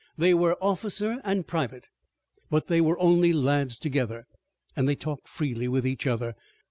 They 0.17 0.33
were 0.33 0.57
officer 0.59 1.21
and 1.23 1.45
private, 1.45 1.85
but 2.49 2.65
they 2.65 2.81
were 2.81 2.97
only 2.99 3.31
lads 3.33 3.77
together, 3.77 4.25
and 4.75 4.89
they 4.89 4.95
talked 4.95 5.27
freely 5.29 5.67
with 5.67 5.85
each 5.85 6.07
other. 6.07 6.33